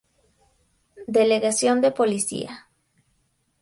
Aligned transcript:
Delegación 1.17 1.77
de 1.83 1.91
Policía. 1.99 2.51